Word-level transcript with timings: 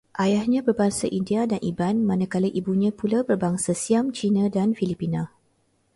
Ayahnya 0.23 0.61
berbangsa 0.67 1.05
India 1.19 1.41
dan 1.51 1.61
Iban, 1.71 1.97
manakala 2.09 2.47
ibunya 2.59 2.89
pula 2.99 3.19
berbangsa 3.29 3.71
Siam, 3.83 4.05
Cina 4.17 4.45
dan 4.55 4.69
Filipina 4.79 5.23